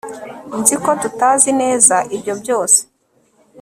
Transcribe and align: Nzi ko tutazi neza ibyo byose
Nzi 0.59 0.75
ko 0.83 0.89
tutazi 1.01 1.49
neza 1.61 1.95
ibyo 2.15 2.33
byose 2.41 2.79